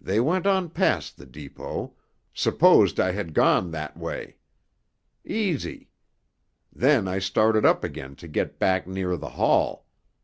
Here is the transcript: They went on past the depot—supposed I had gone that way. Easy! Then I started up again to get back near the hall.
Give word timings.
They 0.00 0.18
went 0.18 0.44
on 0.44 0.70
past 0.70 1.16
the 1.16 1.24
depot—supposed 1.24 2.98
I 2.98 3.12
had 3.12 3.32
gone 3.32 3.70
that 3.70 3.96
way. 3.96 4.38
Easy! 5.24 5.88
Then 6.72 7.06
I 7.06 7.20
started 7.20 7.64
up 7.64 7.84
again 7.84 8.16
to 8.16 8.26
get 8.26 8.58
back 8.58 8.88
near 8.88 9.16
the 9.16 9.30
hall. 9.38 9.86